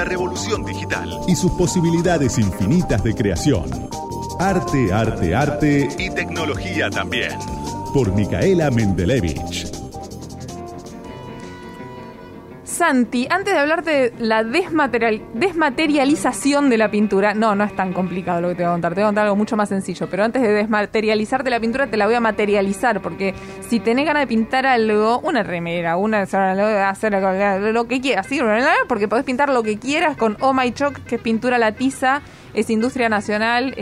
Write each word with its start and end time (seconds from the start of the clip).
la 0.00 0.04
revolución 0.04 0.64
digital 0.64 1.20
y 1.28 1.36
sus 1.36 1.52
posibilidades 1.52 2.38
infinitas 2.38 3.04
de 3.04 3.14
creación. 3.14 3.68
Arte, 4.38 4.90
arte, 4.94 5.34
arte 5.34 5.88
y 5.98 6.08
tecnología 6.08 6.88
también. 6.88 7.38
Por 7.92 8.10
Micaela 8.14 8.70
Mendelevich. 8.70 9.79
Santi, 12.80 13.26
antes 13.28 13.52
de 13.52 13.60
hablarte 13.60 13.90
de 13.90 14.12
la 14.20 14.42
desmaterial, 14.42 15.20
desmaterialización 15.34 16.70
de 16.70 16.78
la 16.78 16.90
pintura, 16.90 17.34
no, 17.34 17.54
no 17.54 17.62
es 17.62 17.76
tan 17.76 17.92
complicado 17.92 18.40
lo 18.40 18.48
que 18.48 18.54
te 18.54 18.62
voy 18.62 18.70
a 18.70 18.72
contar, 18.72 18.94
te 18.94 19.02
voy 19.02 19.04
a 19.04 19.08
contar 19.08 19.24
algo 19.24 19.36
mucho 19.36 19.54
más 19.54 19.68
sencillo, 19.68 20.08
pero 20.10 20.24
antes 20.24 20.40
de 20.40 20.48
desmaterializarte 20.48 21.50
la 21.50 21.60
pintura 21.60 21.88
te 21.88 21.98
la 21.98 22.06
voy 22.06 22.14
a 22.14 22.20
materializar, 22.20 23.02
porque 23.02 23.34
si 23.68 23.80
tenés 23.80 24.06
ganas 24.06 24.22
de 24.22 24.28
pintar 24.28 24.64
algo, 24.64 25.18
una 25.18 25.42
remera, 25.42 25.98
una 25.98 26.22
hacer 26.22 27.12
lo 27.74 27.86
que 27.86 28.00
quieras, 28.00 28.26
¿sí? 28.26 28.40
porque 28.88 29.08
podés 29.08 29.26
pintar 29.26 29.50
lo 29.50 29.62
que 29.62 29.78
quieras 29.78 30.16
con 30.16 30.38
Oh 30.40 30.54
My 30.54 30.72
Chalk, 30.72 31.04
que 31.04 31.16
es 31.16 31.20
pintura 31.20 31.58
la 31.58 31.72
tiza, 31.72 32.22
es 32.54 32.70
industria 32.70 33.08
nacional, 33.08 33.74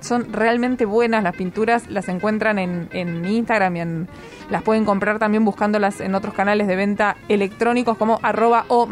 son 0.00 0.32
realmente 0.32 0.84
buenas 0.84 1.22
las 1.22 1.34
pinturas, 1.34 1.88
las 1.90 2.08
encuentran 2.08 2.58
en, 2.58 2.88
en 2.92 3.24
Instagram 3.24 3.76
y 3.76 3.80
en 3.80 4.08
las 4.50 4.62
pueden 4.62 4.84
comprar 4.84 5.18
también 5.18 5.44
buscándolas 5.44 6.00
en 6.00 6.14
otros 6.14 6.34
canales 6.34 6.66
de 6.66 6.76
venta 6.76 7.16
electrónicos 7.28 7.96
como 7.96 8.20
arroba 8.22 8.64
o 8.68 8.88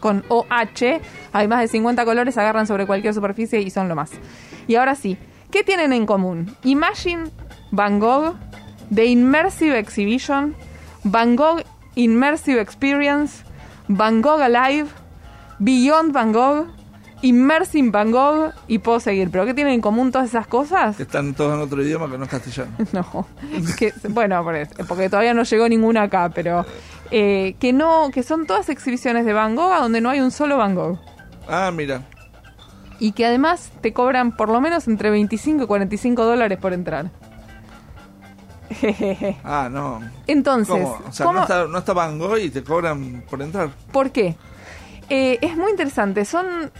con 0.00 0.24
OH. 0.28 1.00
Hay 1.32 1.48
más 1.48 1.60
de 1.60 1.68
50 1.68 2.04
colores, 2.04 2.36
agarran 2.36 2.66
sobre 2.66 2.86
cualquier 2.86 3.14
superficie 3.14 3.60
y 3.60 3.70
son 3.70 3.88
lo 3.88 3.94
más. 3.94 4.10
Y 4.66 4.74
ahora 4.76 4.94
sí, 4.94 5.16
¿qué 5.50 5.62
tienen 5.62 5.92
en 5.92 6.06
común? 6.06 6.54
Imagine 6.64 7.30
Van 7.70 7.98
Gogh, 7.98 8.34
The 8.94 9.06
Immersive 9.06 9.78
Exhibition, 9.78 10.54
Van 11.02 11.36
Gogh 11.36 11.62
Immersive 11.94 12.60
Experience, 12.60 13.44
Van 13.88 14.20
Gogh 14.20 14.40
Alive, 14.40 14.88
Beyond 15.58 16.12
Van 16.12 16.32
Gogh, 16.32 16.66
Immersing 17.24 17.90
Van 17.90 18.10
Gogh 18.10 18.52
y 18.68 18.80
puedo 18.80 19.00
seguir. 19.00 19.30
¿Pero 19.30 19.46
qué 19.46 19.54
tienen 19.54 19.72
en 19.72 19.80
común 19.80 20.12
todas 20.12 20.28
esas 20.28 20.46
cosas? 20.46 21.00
están 21.00 21.32
todos 21.32 21.54
en 21.54 21.60
otro 21.60 21.82
idioma 21.82 22.10
que 22.10 22.18
no 22.18 22.24
es 22.24 22.30
castellano. 22.30 22.72
no. 22.92 23.26
Que, 23.78 23.94
bueno, 24.10 24.44
porque 24.86 25.08
todavía 25.08 25.32
no 25.32 25.42
llegó 25.42 25.66
ninguna 25.66 26.02
acá, 26.02 26.30
pero 26.34 26.66
eh, 27.10 27.56
que 27.58 27.72
no, 27.72 28.10
que 28.12 28.22
son 28.22 28.46
todas 28.46 28.68
exhibiciones 28.68 29.24
de 29.24 29.32
Van 29.32 29.56
Gogh 29.56 29.74
donde 29.80 30.02
no 30.02 30.10
hay 30.10 30.20
un 30.20 30.30
solo 30.30 30.58
Van 30.58 30.74
Gogh. 30.74 30.98
Ah, 31.48 31.70
mira. 31.74 32.02
Y 32.98 33.12
que 33.12 33.24
además 33.24 33.72
te 33.80 33.94
cobran 33.94 34.36
por 34.36 34.50
lo 34.50 34.60
menos 34.60 34.86
entre 34.86 35.08
25 35.08 35.64
y 35.64 35.66
45 35.66 36.24
dólares 36.26 36.58
por 36.58 36.74
entrar. 36.74 37.10
ah, 39.44 39.70
no. 39.72 40.00
Entonces, 40.26 40.74
¿Cómo? 40.74 41.00
O 41.08 41.12
sea, 41.12 41.32
No, 41.32 41.40
está, 41.40 41.66
no 41.68 41.78
está 41.78 41.94
Van 41.94 42.18
Gogh 42.18 42.36
y 42.36 42.50
te 42.50 42.62
cobran 42.62 43.24
por 43.30 43.40
entrar. 43.40 43.70
¿Por 43.92 44.10
qué? 44.10 44.36
Eh, 45.08 45.38
es 45.40 45.56
muy 45.56 45.70
interesante. 45.70 46.26
Son 46.26 46.70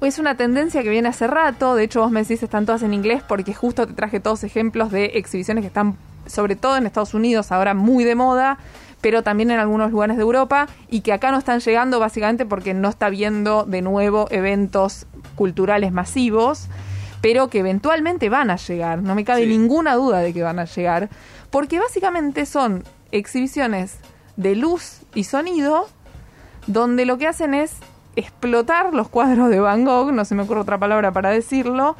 es 0.00 0.18
una 0.18 0.36
tendencia 0.36 0.82
que 0.82 0.88
viene 0.88 1.08
hace 1.08 1.26
rato, 1.26 1.74
de 1.74 1.84
hecho 1.84 2.00
vos 2.00 2.10
me 2.10 2.20
decís 2.20 2.42
están 2.42 2.66
todas 2.66 2.82
en 2.82 2.94
inglés 2.94 3.22
porque 3.26 3.54
justo 3.54 3.86
te 3.86 3.92
traje 3.92 4.20
todos 4.20 4.44
ejemplos 4.44 4.90
de 4.90 5.06
exhibiciones 5.14 5.62
que 5.62 5.68
están 5.68 5.96
sobre 6.26 6.56
todo 6.56 6.76
en 6.76 6.86
Estados 6.86 7.14
Unidos 7.14 7.52
ahora 7.52 7.74
muy 7.74 8.04
de 8.04 8.14
moda, 8.14 8.58
pero 9.00 9.22
también 9.22 9.50
en 9.50 9.58
algunos 9.58 9.90
lugares 9.90 10.16
de 10.16 10.22
Europa 10.22 10.68
y 10.88 11.00
que 11.00 11.12
acá 11.12 11.30
no 11.30 11.38
están 11.38 11.60
llegando 11.60 11.98
básicamente 11.98 12.46
porque 12.46 12.72
no 12.72 12.88
está 12.88 13.10
viendo 13.10 13.64
de 13.64 13.82
nuevo 13.82 14.26
eventos 14.30 15.06
culturales 15.34 15.92
masivos, 15.92 16.68
pero 17.20 17.48
que 17.48 17.58
eventualmente 17.58 18.28
van 18.28 18.50
a 18.50 18.56
llegar, 18.56 19.02
no 19.02 19.14
me 19.14 19.24
cabe 19.24 19.46
ninguna 19.46 19.94
duda 19.94 20.20
de 20.20 20.32
que 20.32 20.42
van 20.42 20.58
a 20.58 20.64
llegar, 20.64 21.10
porque 21.50 21.78
básicamente 21.78 22.46
son 22.46 22.84
exhibiciones 23.12 23.98
de 24.36 24.54
luz 24.56 25.00
y 25.14 25.24
sonido 25.24 25.88
donde 26.66 27.04
lo 27.04 27.18
que 27.18 27.26
hacen 27.26 27.54
es 27.54 27.72
explotar 28.20 28.94
los 28.94 29.08
cuadros 29.08 29.50
de 29.50 29.60
Van 29.60 29.84
Gogh, 29.84 30.12
no 30.12 30.24
se 30.24 30.34
me 30.34 30.42
ocurre 30.42 30.60
otra 30.60 30.78
palabra 30.78 31.12
para 31.12 31.30
decirlo, 31.30 31.96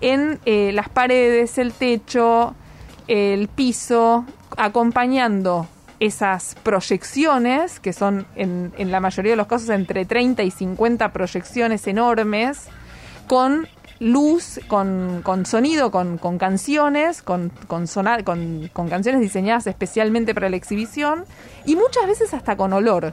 en 0.00 0.38
eh, 0.44 0.72
las 0.72 0.88
paredes, 0.88 1.58
el 1.58 1.72
techo, 1.72 2.54
el 3.08 3.48
piso, 3.48 4.24
acompañando 4.56 5.66
esas 6.00 6.56
proyecciones, 6.62 7.80
que 7.80 7.92
son 7.92 8.26
en, 8.34 8.72
en, 8.78 8.90
la 8.90 9.00
mayoría 9.00 9.32
de 9.32 9.36
los 9.36 9.46
casos 9.46 9.68
entre 9.68 10.06
30 10.06 10.42
y 10.42 10.50
50 10.50 11.12
proyecciones 11.12 11.86
enormes, 11.86 12.68
con 13.26 13.68
luz, 14.00 14.60
con, 14.66 15.20
con 15.22 15.44
sonido, 15.44 15.90
con, 15.90 16.16
con, 16.16 16.38
canciones, 16.38 17.20
con, 17.20 17.52
con, 17.66 17.86
sonar, 17.86 18.24
con, 18.24 18.70
con 18.72 18.88
canciones 18.88 19.20
diseñadas 19.20 19.66
especialmente 19.66 20.34
para 20.34 20.48
la 20.48 20.56
exhibición, 20.56 21.24
y 21.66 21.76
muchas 21.76 22.06
veces 22.06 22.32
hasta 22.32 22.56
con 22.56 22.72
olor 22.72 23.12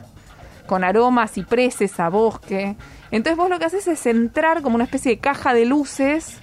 con 0.67 0.83
aromas, 0.83 1.31
cipreses, 1.31 1.99
a 1.99 2.09
bosque. 2.09 2.75
Entonces 3.09 3.37
vos 3.37 3.49
lo 3.49 3.57
que 3.57 3.65
haces 3.65 3.87
es 3.87 4.05
entrar 4.05 4.61
como 4.61 4.75
una 4.75 4.83
especie 4.83 5.11
de 5.11 5.17
caja 5.17 5.53
de 5.53 5.65
luces 5.65 6.37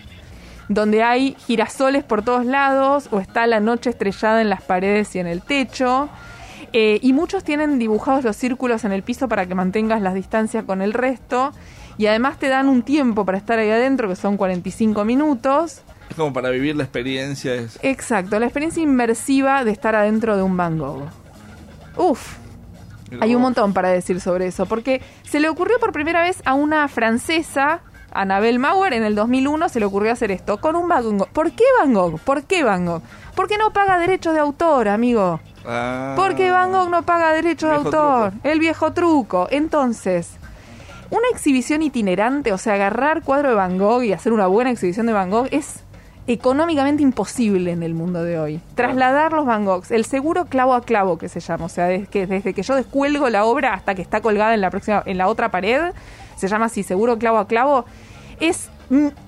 donde 0.69 1.03
hay 1.03 1.37
girasoles 1.47 2.05
por 2.05 2.23
todos 2.23 2.47
lados 2.47 3.09
o 3.11 3.21
está 3.21 3.47
la 3.47 3.61
noche 3.61 3.91
estrellada 3.91 4.41
en 4.41 4.49
las 4.49 4.63
paredes 4.63 5.15
y 5.15 5.19
en 5.19 5.27
el 5.27 5.43
techo. 5.43 6.09
Eh, 6.73 6.99
y 7.03 7.13
muchos 7.13 7.45
tienen 7.45 7.79
dibujados 7.79 8.25
los 8.25 8.37
círculos 8.37 8.85
en 8.85 8.93
el 8.93 9.03
piso 9.03 9.29
para 9.29 9.47
que 9.47 9.55
mantengas 9.55 10.03
la 10.03 10.13
distancia 10.13 10.65
con 10.65 10.83
el 10.83 10.93
resto. 10.93 11.53
Y 11.99 12.07
además 12.07 12.39
te 12.39 12.49
dan 12.49 12.69
un 12.69 12.83
tiempo 12.83 13.25
para 13.25 13.39
estar 13.39 13.59
ahí 13.59 13.71
adentro, 13.71 14.09
que 14.09 14.17
son 14.17 14.37
45 14.37 15.05
minutos. 15.05 15.83
Es 16.11 16.17
como 16.17 16.33
para 16.33 16.51
vivir 16.51 16.75
la 16.75 16.83
experiencia. 16.83 17.55
Exacto, 17.83 18.39
la 18.41 18.47
experiencia 18.47 18.83
inmersiva 18.83 19.65
de 19.65 19.71
estar 19.71 19.95
adentro 19.95 20.37
de 20.37 20.43
un 20.43 20.57
Van 20.57 20.79
Gogh. 20.79 21.09
Uf, 21.97 22.37
hay 23.21 23.35
un 23.35 23.43
montón 23.43 23.73
para 23.73 23.89
decir 23.91 24.21
sobre 24.21 24.47
eso, 24.47 24.67
porque 24.67 25.01
se 25.25 25.41
le 25.41 25.49
ocurrió 25.49 25.79
por 25.79 25.93
primera 25.93 26.23
vez 26.23 26.43
a 26.45 26.55
una 26.55 26.89
francesa, 26.89 27.81
Annabelle 28.13 28.59
Mauer, 28.59 28.93
en 28.93 29.05
el 29.05 29.15
2001 29.15 29.69
se 29.69 29.81
le 29.81 29.87
ocurrió 29.87 30.13
hacer 30.13 30.31
esto 30.31 30.59
con 30.59 30.77
un 30.77 30.89
Van 30.89 31.19
Gogh. 31.19 31.29
¿Por 31.29 31.53
qué 31.53 31.65
Van 31.79 31.93
Gogh? 31.93 32.19
¿Por 32.21 32.45
qué 32.45 32.63
Van 32.63 32.87
Gogh? 32.87 33.03
Porque 33.35 33.59
no 33.59 33.73
paga 33.73 33.99
derechos 33.99 34.35
de 34.35 34.41
autor, 34.41 34.89
amigo. 34.89 35.41
Ah, 35.67 36.15
Porque 36.17 36.51
Van 36.51 36.71
Gogh 36.73 36.91
no 36.91 37.03
paga 37.03 37.33
derechos 37.33 37.71
de 37.71 37.77
autor. 37.77 38.33
El 38.43 38.61
viejo 38.61 38.93
truco. 38.93 39.49
Entonces, 39.51 40.37
una 41.11 41.29
exhibición 41.33 41.83
itinerante, 41.83 42.53
o 42.53 42.59
sea, 42.59 42.75
agarrar 42.75 43.23
cuadro 43.23 43.51
de 43.51 43.55
Van 43.55 43.79
Gogh 43.79 44.03
y 44.03 44.13
hacer 44.13 44.33
una 44.33 44.47
buena 44.47 44.71
exhibición 44.71 45.07
de 45.07 45.13
Van 45.13 45.31
Gogh 45.31 45.49
es 45.51 45.83
económicamente 46.27 47.03
imposible 47.03 47.73
en 47.73 47.83
el 47.83 47.95
mundo 47.95 48.23
de 48.23 48.39
hoy. 48.39 48.61
Trasladar 48.75 49.33
los 49.33 49.45
Van 49.45 49.65
Goghs, 49.65 49.91
el 49.91 50.05
seguro 50.05 50.47
clavo 50.47 50.75
a 50.75 50.83
clavo 50.83 51.19
que 51.19 51.29
se 51.29 51.41
llama, 51.41 51.67
o 51.67 51.69
sea, 51.69 51.87
desde 51.87 52.07
que, 52.07 52.27
desde 52.27 52.55
que 52.55 52.63
yo 52.63 52.75
descuelgo 52.75 53.29
la 53.29 53.45
obra 53.45 53.75
hasta 53.75 53.95
que 53.95 54.03
está 54.03 54.21
colgada 54.21 54.55
en 54.55 54.61
la 54.61 54.71
próxima, 54.71 55.03
en 55.05 55.19
la 55.19 55.29
otra 55.29 55.51
pared, 55.51 55.93
se 56.37 56.49
llama 56.49 56.67
así, 56.67 56.83
seguro 56.83 57.19
clavo 57.19 57.39
a 57.39 57.47
clavo, 57.47 57.85
es 58.41 58.71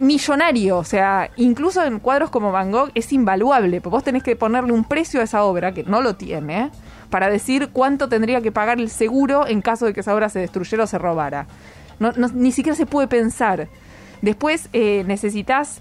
millonario, 0.00 0.78
o 0.78 0.84
sea, 0.84 1.30
incluso 1.36 1.82
en 1.82 1.98
cuadros 1.98 2.30
como 2.30 2.52
Van 2.52 2.70
Gogh 2.70 2.90
es 2.94 3.12
invaluable, 3.12 3.80
porque 3.80 3.96
vos 3.96 4.04
tenés 4.04 4.22
que 4.22 4.36
ponerle 4.36 4.72
un 4.72 4.84
precio 4.84 5.20
a 5.20 5.24
esa 5.24 5.44
obra, 5.44 5.72
que 5.72 5.84
no 5.84 6.02
lo 6.02 6.16
tiene, 6.16 6.70
para 7.10 7.30
decir 7.30 7.70
cuánto 7.72 8.08
tendría 8.08 8.40
que 8.40 8.52
pagar 8.52 8.78
el 8.78 8.90
seguro 8.90 9.46
en 9.46 9.62
caso 9.62 9.86
de 9.86 9.92
que 9.92 10.00
esa 10.00 10.14
obra 10.14 10.28
se 10.28 10.40
destruyera 10.40 10.84
o 10.84 10.86
se 10.86 10.98
robara. 10.98 11.46
Ni 12.34 12.52
siquiera 12.52 12.76
se 12.76 12.84
puede 12.84 13.08
pensar. 13.08 13.68
Después 14.20 14.68
eh, 14.72 15.04
necesitas 15.06 15.80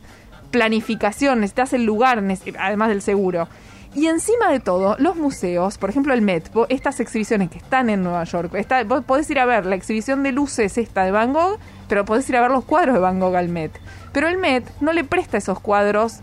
planificación, 0.55 1.41
necesitas 1.41 1.73
el 1.73 1.83
lugar, 1.83 2.23
además 2.57 2.87
del 2.87 3.01
seguro. 3.01 3.49
Y 3.93 4.07
encima 4.07 4.49
de 4.49 4.61
todo, 4.61 4.95
los 4.99 5.17
museos, 5.17 5.77
por 5.77 5.89
ejemplo 5.89 6.13
el 6.13 6.21
Met, 6.21 6.49
estas 6.69 7.01
exhibiciones 7.01 7.49
que 7.49 7.57
están 7.57 7.89
en 7.89 8.03
Nueva 8.03 8.23
York, 8.23 8.53
está, 8.55 8.85
vos 8.85 9.03
podés 9.03 9.29
ir 9.29 9.39
a 9.39 9.45
ver 9.45 9.65
la 9.65 9.75
exhibición 9.75 10.23
de 10.23 10.31
luces 10.31 10.77
esta 10.77 11.03
de 11.03 11.11
Van 11.11 11.33
Gogh, 11.33 11.59
pero 11.89 12.05
podés 12.05 12.29
ir 12.29 12.37
a 12.37 12.41
ver 12.41 12.51
los 12.51 12.63
cuadros 12.63 12.93
de 12.93 13.01
Van 13.01 13.19
Gogh 13.19 13.35
al 13.35 13.49
Met. 13.49 13.71
Pero 14.13 14.29
el 14.29 14.37
Met 14.37 14.65
no 14.79 14.93
le 14.93 15.03
presta 15.03 15.37
esos 15.37 15.59
cuadros 15.59 16.19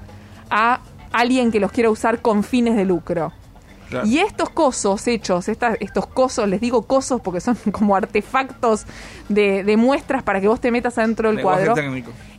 a 0.50 0.80
alguien 1.12 1.50
que 1.50 1.60
los 1.60 1.72
quiera 1.72 1.90
usar 1.90 2.22
con 2.22 2.42
fines 2.42 2.74
de 2.74 2.86
lucro. 2.86 3.32
Y 4.04 4.18
estos 4.18 4.50
cosos 4.50 5.06
hechos, 5.06 5.48
estos 5.48 6.06
cosos, 6.06 6.48
les 6.48 6.60
digo 6.60 6.82
cosos 6.82 7.20
porque 7.20 7.40
son 7.40 7.56
como 7.72 7.96
artefactos 7.96 8.86
de, 9.28 9.76
muestras 9.76 10.22
para 10.22 10.40
que 10.40 10.48
vos 10.48 10.60
te 10.60 10.70
metas 10.70 10.98
adentro 10.98 11.30
del 11.30 11.42
cuadro. 11.42 11.74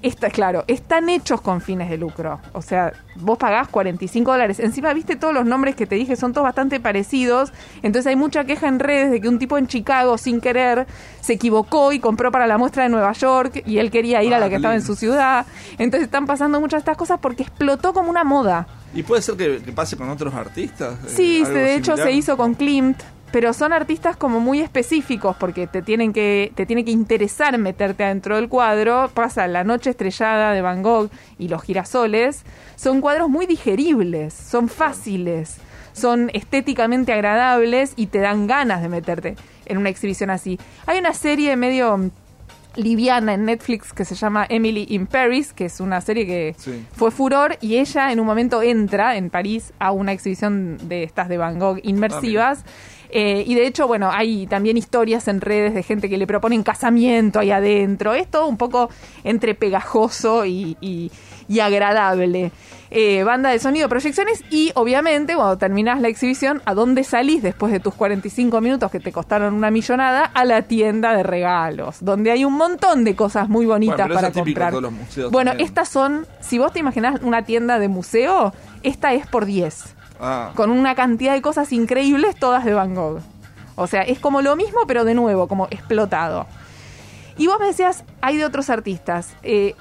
Está, 0.02 0.30
claro, 0.30 0.66
están 0.68 1.08
hechos 1.08 1.40
con 1.40 1.62
fines 1.62 1.90
de 1.90 1.98
lucro. 1.98 2.40
O 2.52 2.62
sea, 2.62 2.92
vos 3.16 3.38
pagás 3.38 3.70
45 3.70 4.32
dólares. 4.32 4.60
Encima, 4.60 4.94
viste 4.94 5.16
todos 5.16 5.34
los 5.34 5.46
nombres 5.46 5.76
que 5.76 5.88
te 5.88 5.96
dije, 5.96 6.18
son 6.18 6.34
todos 6.34 6.44
bastante 6.44 6.82
parecidos. 6.82 7.54
Entonces 7.84 8.08
hay 8.08 8.18
mucha 8.18 8.44
queja 8.44 8.68
en 8.68 8.80
redes 8.80 9.12
de 9.12 9.22
que 9.22 9.30
un 9.30 9.40
tipo 9.40 9.58
en 9.58 9.68
Chicago, 9.68 10.18
sin 10.18 10.42
querer, 10.42 10.88
se 11.22 11.34
equivocó 11.34 11.94
y 11.94 12.00
compró 12.00 12.32
para 12.32 12.48
la 12.48 12.58
muestra 12.58 12.84
de 12.84 12.90
Nueva 12.90 13.14
York 13.14 13.64
y 13.66 13.78
él 13.78 13.92
quería 13.92 14.22
ir 14.24 14.34
a 14.34 14.40
la 14.40 14.48
ah, 14.48 14.50
que 14.50 14.56
estaba 14.56 14.76
en 14.76 14.82
su 14.82 14.96
ciudad. 14.96 15.46
Entonces 15.78 16.04
están 16.04 16.26
pasando 16.26 16.60
muchas 16.60 16.80
de 16.80 16.80
estas 16.80 16.98
cosas 16.98 17.20
porque 17.22 17.44
explotó 17.44 17.94
como 17.94 18.10
una 18.10 18.26
moda. 18.26 18.68
¿Y 18.94 19.04
puede 19.04 19.22
ser 19.22 19.36
que, 19.36 19.72
pase 19.72 19.98
con 19.98 20.10
otros 20.10 20.34
artistas? 20.34 20.96
Eh, 21.06 21.08
sí, 21.08 21.44
de 21.44 21.76
hecho 21.76 21.98
se 21.98 22.12
hizo 22.12 22.38
con 22.38 22.54
Klimt, 22.54 23.02
pero 23.32 23.52
son 23.54 23.74
artistas 23.74 24.16
como 24.16 24.40
muy 24.40 24.60
específicos 24.60 25.36
porque 25.40 25.66
te 25.66 25.82
tienen 25.82 26.14
que 26.14 26.52
te 26.56 26.68
tiene 26.68 26.86
que 26.86 26.92
interesar 26.92 27.58
meterte 27.58 28.04
adentro 28.04 28.36
del 28.36 28.50
cuadro. 28.50 29.10
Pasa 29.14 29.48
La 29.48 29.64
noche 29.64 29.90
estrellada 29.90 30.54
de 30.54 30.62
Van 30.62 30.84
Gogh 30.84 31.10
y 31.40 31.48
Los 31.48 31.64
girasoles. 31.64 32.44
Son 32.76 33.02
cuadros 33.02 33.30
muy 33.30 33.48
digeribles, 33.48 34.34
son 34.36 34.70
fáciles, 34.70 35.58
son 35.94 36.30
estéticamente 36.34 37.12
agradables 37.14 37.94
y 37.96 38.08
te 38.08 38.20
dan 38.20 38.46
ganas 38.46 38.84
de 38.84 38.90
meterte 38.90 39.36
en 39.66 39.80
una 39.80 39.90
exhibición 39.90 40.30
así. 40.30 40.60
Hay 40.86 41.00
una 41.00 41.14
serie 41.14 41.56
medio 41.56 42.12
liviana 42.76 43.34
en 43.34 43.46
Netflix 43.46 43.94
que 43.94 44.06
se 44.06 44.16
llama 44.16 44.46
Emily 44.50 44.86
in 44.90 45.06
Paris, 45.08 45.54
que 45.54 45.66
es 45.66 45.80
una 45.80 46.02
serie 46.02 46.26
que 46.26 46.56
Sí. 46.58 46.86
fue 46.94 47.12
furor 47.12 47.58
y 47.62 47.78
ella 47.78 48.12
en 48.12 48.20
un 48.20 48.26
momento 48.26 48.62
entra 48.62 49.16
en 49.16 49.30
París 49.30 49.74
a 49.80 49.92
una 49.92 50.12
exhibición 50.12 50.78
de 50.88 51.04
estas 51.04 51.30
de 51.30 51.38
Van 51.38 51.60
Gogh 51.60 51.80
inmersivas. 51.84 52.64
Eh, 53.16 53.44
y 53.46 53.54
de 53.54 53.68
hecho, 53.68 53.86
bueno, 53.88 54.10
hay 54.12 54.48
también 54.48 54.76
historias 54.76 55.28
en 55.28 55.40
redes 55.40 55.76
de 55.76 55.84
gente 55.84 56.10
que 56.10 56.18
le 56.18 56.26
proponen 56.26 56.64
casamiento 56.64 57.40
ahí 57.40 57.52
adentro. 57.52 58.16
Es 58.16 58.28
todo 58.28 58.48
un 58.48 58.58
poco 58.58 58.90
entre 59.24 59.54
pegajoso 59.54 60.46
y, 60.46 60.76
y- 60.82 61.12
y 61.48 61.60
agradable. 61.60 62.52
Eh, 62.90 63.24
banda 63.24 63.50
de 63.50 63.60
sonido, 63.60 63.90
proyecciones 63.90 64.44
y 64.50 64.72
obviamente 64.76 65.36
cuando 65.36 65.58
terminás 65.58 66.00
la 66.00 66.08
exhibición, 66.08 66.62
¿a 66.66 66.74
dónde 66.74 67.04
salís 67.04 67.42
después 67.44 67.72
de 67.72 67.80
tus 67.80 67.94
45 67.96 68.62
minutos 68.62 68.90
que 68.92 69.00
te 69.00 69.12
costaron 69.12 69.54
una 69.56 69.70
millonada? 69.72 70.26
A 70.34 70.46
la 70.46 70.62
tienda 70.64 71.16
de 71.16 71.24
regalos, 71.24 71.98
donde 72.02 72.32
hay 72.32 72.46
un 72.46 72.54
montón 72.54 73.04
de 73.04 73.16
cosas 73.16 73.50
muy 73.50 73.66
bonitas 73.66 73.98
Bueno, 73.98 74.14
para 74.14 74.32
comprar. 74.32 74.74
bueno, 74.74 75.52
también. 75.52 75.60
estas 75.60 75.90
son, 75.90 76.26
si 76.40 76.58
vos 76.60 76.72
te 76.72 76.80
imaginás 76.80 77.20
una 77.24 77.44
tienda 77.44 77.78
de 77.80 77.88
museo, 77.90 78.54
esta 78.84 79.14
es 79.14 79.26
por 79.28 79.46
10 79.46 79.96
Ah, 80.20 80.52
con 80.56 80.72
una 80.72 80.96
cantidad 80.96 81.34
de 81.34 81.42
cosas 81.42 81.72
increíbles, 81.72 82.36
todas 82.36 82.66
de 82.66 82.74
Van 82.74 82.96
Gogh. 82.96 83.20
O 83.76 83.88
sea, 83.88 84.04
es 84.04 84.20
como 84.20 84.42
lo 84.42 84.56
mismo, 84.56 84.82
pero 84.88 85.04
de 85.04 85.16
nuevo, 85.16 85.48
como 85.48 85.68
explotado. 85.72 86.46
Y 87.38 87.48
vos 87.48 87.60
me 87.60 87.66
decías, 87.66 88.04
hay 88.22 88.38
de 88.38 88.46
otros 88.46 88.70
artistas. 88.70 89.36
Eh, 89.42 89.76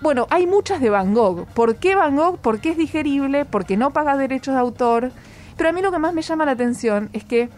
bueno, 0.00 0.26
hay 0.30 0.46
muchas 0.46 0.80
de 0.80 0.90
Van 0.90 1.14
Gogh. 1.14 1.46
¿Por 1.54 1.76
qué 1.76 1.94
Van 1.94 2.16
Gogh? 2.16 2.38
Porque 2.38 2.70
es 2.70 2.76
digerible, 2.76 3.44
porque 3.44 3.76
no 3.76 3.92
paga 3.92 4.16
derechos 4.16 4.54
de 4.54 4.60
autor. 4.60 5.12
Pero 5.56 5.70
a 5.70 5.72
mí 5.72 5.80
lo 5.80 5.92
que 5.92 5.98
más 5.98 6.12
me 6.12 6.22
llama 6.22 6.44
la 6.44 6.52
atención 6.52 7.08
es 7.12 7.24
que, 7.24 7.48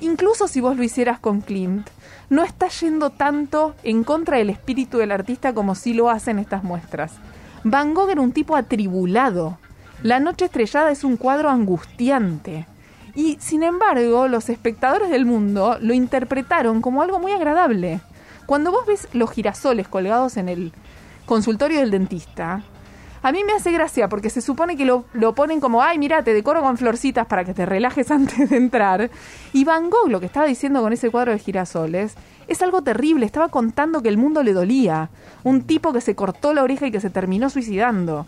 incluso 0.00 0.46
si 0.46 0.60
vos 0.60 0.76
lo 0.76 0.84
hicieras 0.84 1.18
con 1.18 1.40
Klimt, 1.40 1.88
no 2.30 2.44
está 2.44 2.68
yendo 2.68 3.10
tanto 3.10 3.74
en 3.82 4.04
contra 4.04 4.36
del 4.36 4.50
espíritu 4.50 4.98
del 4.98 5.10
artista 5.10 5.54
como 5.54 5.74
si 5.74 5.92
lo 5.94 6.08
hacen 6.08 6.38
estas 6.38 6.62
muestras. 6.62 7.14
Van 7.64 7.94
Gogh 7.94 8.10
era 8.10 8.20
un 8.20 8.32
tipo 8.32 8.54
atribulado. 8.54 9.58
La 10.02 10.20
noche 10.20 10.44
estrellada 10.44 10.92
es 10.92 11.02
un 11.02 11.16
cuadro 11.16 11.50
angustiante. 11.50 12.66
Y 13.16 13.36
sin 13.40 13.64
embargo, 13.64 14.28
los 14.28 14.48
espectadores 14.48 15.10
del 15.10 15.24
mundo 15.24 15.76
lo 15.80 15.92
interpretaron 15.92 16.80
como 16.80 17.02
algo 17.02 17.18
muy 17.18 17.32
agradable. 17.32 18.00
Cuando 18.46 18.70
vos 18.70 18.86
ves 18.86 19.08
los 19.12 19.32
girasoles 19.32 19.88
colgados 19.88 20.36
en 20.36 20.48
el 20.48 20.72
consultorio 21.26 21.80
del 21.80 21.90
dentista, 21.90 22.62
a 23.22 23.32
mí 23.32 23.42
me 23.42 23.54
hace 23.54 23.72
gracia 23.72 24.08
porque 24.08 24.30
se 24.30 24.40
supone 24.40 24.76
que 24.76 24.84
lo, 24.84 25.04
ponen 25.34 25.58
como, 25.58 25.82
ay, 25.82 25.98
mira, 25.98 26.22
te 26.22 26.32
decoro 26.32 26.62
con 26.62 26.78
florcitas 26.78 27.26
para 27.26 27.44
que 27.44 27.52
te 27.52 27.66
relajes 27.66 28.08
antes 28.12 28.50
de 28.50 28.56
entrar. 28.56 29.10
Y 29.52 29.64
Van 29.64 29.90
Gogh 29.90 30.08
lo 30.08 30.20
que 30.20 30.26
estaba 30.26 30.46
diciendo 30.46 30.80
con 30.80 30.92
ese 30.92 31.10
cuadro 31.10 31.32
de 31.32 31.40
girasoles 31.40 32.14
es 32.46 32.62
algo 32.62 32.82
terrible. 32.82 33.26
Estaba 33.26 33.48
contando 33.48 34.00
que 34.00 34.10
el 34.10 34.16
mundo 34.16 34.44
le 34.44 34.52
dolía. 34.52 35.10
Un 35.42 35.62
tipo 35.62 35.92
que 35.92 36.00
se 36.00 36.14
cortó 36.14 36.54
la 36.54 36.62
oreja 36.62 36.86
y 36.86 36.92
que 36.92 37.00
se 37.00 37.10
terminó 37.10 37.50
suicidando 37.50 38.26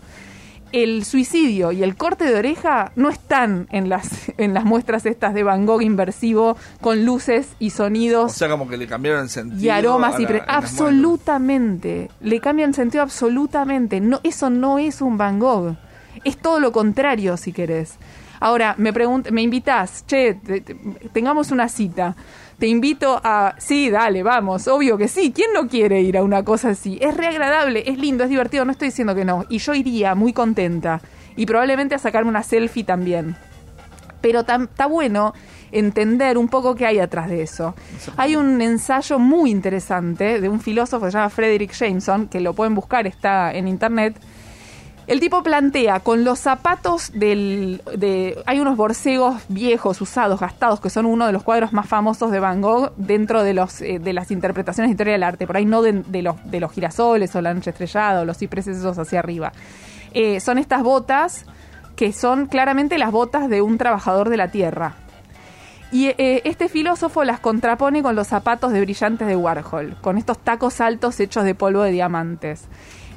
el 0.71 1.05
suicidio 1.05 1.71
y 1.71 1.83
el 1.83 1.95
corte 1.95 2.25
de 2.25 2.35
oreja 2.35 2.91
no 2.95 3.09
están 3.09 3.67
en 3.71 3.89
las, 3.89 4.31
en 4.37 4.53
las 4.53 4.65
muestras 4.65 5.05
estas 5.05 5.33
de 5.33 5.43
Van 5.43 5.65
Gogh 5.65 5.81
inversivo 5.81 6.57
con 6.81 7.05
luces 7.05 7.49
y 7.59 7.67
o 7.67 7.71
sonidos 7.71 8.33
sea, 8.33 8.49
como 8.49 8.67
que 8.67 8.77
le 8.77 8.87
cambiaron 8.87 9.23
el 9.23 9.29
sentido. 9.29 9.61
y 9.61 9.69
aromas 9.69 10.19
y 10.19 10.27
absolutamente 10.47 12.09
le 12.21 12.39
cambian 12.39 12.73
sentido 12.73 13.03
absolutamente. 13.03 13.99
No 13.99 14.19
eso 14.23 14.49
no 14.49 14.79
es 14.79 15.01
un 15.01 15.17
Van 15.17 15.39
Gogh. 15.39 15.75
Es 16.23 16.37
todo 16.37 16.59
lo 16.59 16.71
contrario 16.71 17.37
si 17.37 17.53
querés 17.53 17.97
ahora 18.41 18.75
me 18.77 18.91
me 19.31 19.41
invitas 19.41 20.03
che 20.05 20.33
te- 20.33 20.59
te- 20.61 20.75
tengamos 21.13 21.51
una 21.51 21.69
cita 21.69 22.15
te 22.59 22.67
invito 22.67 23.19
a 23.23 23.55
sí 23.57 23.89
dale 23.89 24.21
vamos 24.23 24.67
obvio 24.67 24.97
que 24.97 25.07
sí 25.07 25.31
quién 25.33 25.53
no 25.53 25.67
quiere 25.69 26.01
ir 26.01 26.17
a 26.17 26.23
una 26.23 26.43
cosa 26.43 26.69
así 26.71 26.97
es 27.01 27.15
re 27.15 27.27
agradable 27.27 27.83
es 27.87 27.97
lindo 27.97 28.25
es 28.25 28.29
divertido 28.29 28.65
no 28.65 28.71
estoy 28.73 28.89
diciendo 28.89 29.15
que 29.15 29.23
no 29.25 29.45
y 29.49 29.59
yo 29.59 29.73
iría 29.73 30.13
muy 30.13 30.33
contenta 30.33 30.99
y 31.37 31.45
probablemente 31.45 31.95
a 31.95 31.99
sacarme 31.99 32.29
una 32.29 32.43
selfie 32.43 32.83
también 32.83 33.35
pero 34.19 34.41
está 34.41 34.85
bueno 34.85 35.33
entender 35.71 36.37
un 36.37 36.47
poco 36.47 36.75
qué 36.75 36.85
hay 36.85 36.99
atrás 36.99 37.29
de 37.29 37.41
eso. 37.41 37.73
Hay 38.17 38.35
un 38.35 38.61
ensayo 38.61 39.17
muy 39.17 39.49
interesante 39.49 40.41
de 40.41 40.49
un 40.49 40.59
filósofo 40.59 41.05
que 41.05 41.11
se 41.11 41.17
llama 41.17 41.29
Frederick 41.29 41.71
Jameson, 41.71 42.27
que 42.27 42.39
lo 42.41 42.53
pueden 42.53 42.75
buscar, 42.75 43.07
está 43.07 43.51
en 43.53 43.67
internet. 43.67 44.15
El 45.07 45.19
tipo 45.19 45.43
plantea 45.43 45.99
con 45.99 46.23
los 46.23 46.39
zapatos 46.39 47.11
del... 47.13 47.81
De, 47.97 48.41
hay 48.45 48.59
unos 48.59 48.77
borcegos 48.77 49.41
viejos, 49.49 49.99
usados, 49.99 50.39
gastados, 50.39 50.79
que 50.79 50.89
son 50.89 51.05
uno 51.05 51.25
de 51.25 51.33
los 51.33 51.43
cuadros 51.43 51.73
más 51.73 51.87
famosos 51.87 52.31
de 52.31 52.39
Van 52.39 52.61
Gogh 52.61 52.93
dentro 52.95 53.43
de, 53.43 53.53
los, 53.53 53.81
eh, 53.81 53.99
de 53.99 54.13
las 54.13 54.31
interpretaciones 54.31 54.89
de 54.89 54.93
historia 54.93 55.13
del 55.13 55.23
arte. 55.23 55.47
Por 55.47 55.57
ahí 55.57 55.65
no 55.65 55.81
de, 55.81 56.21
los, 56.21 56.35
de 56.49 56.59
los 56.59 56.71
girasoles 56.71 57.35
o 57.35 57.41
la 57.41 57.53
noche 57.53 57.71
estrellada 57.71 58.21
o 58.21 58.25
los 58.25 58.37
cipreses 58.37 58.77
esos 58.77 58.97
hacia 58.97 59.19
arriba. 59.19 59.51
Eh, 60.13 60.39
son 60.39 60.57
estas 60.57 60.83
botas 60.83 61.45
que 61.95 62.13
son 62.13 62.47
claramente 62.47 62.97
las 62.97 63.11
botas 63.11 63.49
de 63.49 63.61
un 63.61 63.77
trabajador 63.77 64.29
de 64.29 64.37
la 64.37 64.49
tierra. 64.49 64.95
Y 65.91 66.07
eh, 66.07 66.41
este 66.45 66.69
filósofo 66.69 67.25
las 67.25 67.39
contrapone 67.39 68.01
con 68.01 68.15
los 68.15 68.27
zapatos 68.27 68.71
de 68.71 68.79
brillantes 68.79 69.27
de 69.27 69.35
Warhol, 69.35 69.97
con 69.99 70.17
estos 70.17 70.37
tacos 70.37 70.79
altos 70.79 71.19
hechos 71.19 71.43
de 71.43 71.53
polvo 71.53 71.81
de 71.81 71.91
diamantes. 71.91 72.67